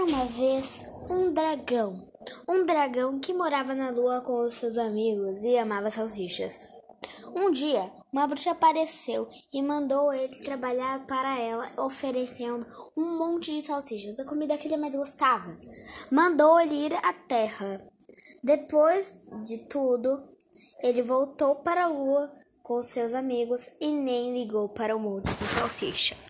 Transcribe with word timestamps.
Era 0.00 0.08
uma 0.08 0.24
vez 0.24 0.82
um 1.10 1.30
dragão. 1.34 2.00
Um 2.48 2.64
dragão 2.64 3.20
que 3.20 3.34
morava 3.34 3.74
na 3.74 3.90
lua 3.90 4.22
com 4.22 4.46
os 4.46 4.54
seus 4.54 4.78
amigos 4.78 5.42
e 5.44 5.58
amava 5.58 5.90
salsichas. 5.90 6.66
Um 7.34 7.50
dia, 7.50 7.92
uma 8.10 8.26
bruxa 8.26 8.52
apareceu 8.52 9.28
e 9.52 9.60
mandou 9.60 10.10
ele 10.10 10.40
trabalhar 10.40 11.06
para 11.06 11.38
ela, 11.38 11.70
oferecendo 11.76 12.64
um 12.96 13.18
monte 13.18 13.54
de 13.54 13.60
salsichas, 13.60 14.18
a 14.18 14.24
comida 14.24 14.56
que 14.56 14.68
ele 14.68 14.78
mais 14.78 14.94
gostava. 14.94 15.54
Mandou 16.10 16.58
ele 16.58 16.86
ir 16.86 16.94
à 16.94 17.12
terra. 17.12 17.86
Depois 18.42 19.12
de 19.44 19.58
tudo, 19.68 20.18
ele 20.82 21.02
voltou 21.02 21.56
para 21.56 21.84
a 21.84 21.88
lua 21.88 22.32
com 22.62 22.82
seus 22.82 23.12
amigos 23.12 23.68
e 23.78 23.92
nem 23.92 24.32
ligou 24.32 24.70
para 24.70 24.96
o 24.96 24.98
monte 24.98 25.26
de 25.26 25.54
salsicha. 25.54 26.29